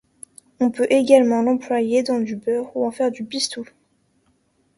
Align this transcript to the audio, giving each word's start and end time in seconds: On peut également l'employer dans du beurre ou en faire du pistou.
On 0.59 0.71
peut 0.71 0.87
également 0.89 1.43
l'employer 1.43 2.01
dans 2.01 2.19
du 2.19 2.35
beurre 2.35 2.75
ou 2.75 2.87
en 2.87 2.89
faire 2.89 3.11
du 3.11 3.23
pistou. 3.23 3.65